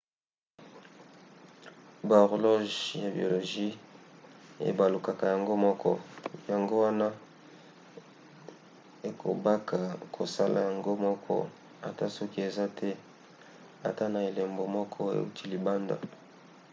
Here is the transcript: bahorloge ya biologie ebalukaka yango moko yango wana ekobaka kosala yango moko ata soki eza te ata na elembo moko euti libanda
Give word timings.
bahorloge 2.09 2.79
ya 3.03 3.09
biologie 3.15 3.73
ebalukaka 4.69 5.23
yango 5.33 5.53
moko 5.65 5.91
yango 6.51 6.75
wana 6.83 7.07
ekobaka 9.09 9.79
kosala 10.15 10.59
yango 10.69 10.91
moko 11.05 11.35
ata 11.89 12.05
soki 12.15 12.39
eza 12.47 12.65
te 12.77 12.89
ata 13.89 14.05
na 14.13 14.19
elembo 14.29 14.63
moko 14.75 14.99
euti 15.17 15.43
libanda 15.51 15.95